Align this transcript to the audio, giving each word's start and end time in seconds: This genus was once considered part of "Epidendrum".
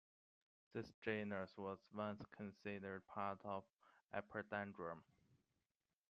This 0.73 0.91
genus 1.03 1.51
was 1.59 1.77
once 1.93 2.23
considered 2.31 3.05
part 3.05 3.37
of 3.45 3.63
"Epidendrum". 4.15 5.03